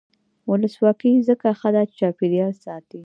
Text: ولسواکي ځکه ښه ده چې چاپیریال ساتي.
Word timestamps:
ولسواکي 0.49 1.11
ځکه 1.27 1.47
ښه 1.59 1.69
ده 1.75 1.81
چې 1.89 1.95
چاپیریال 2.01 2.53
ساتي. 2.63 2.99